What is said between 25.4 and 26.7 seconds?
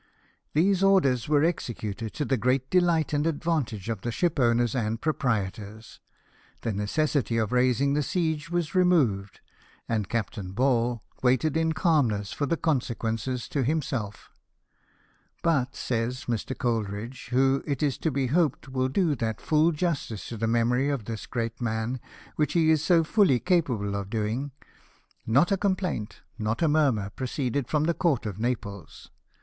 a com plaint, not a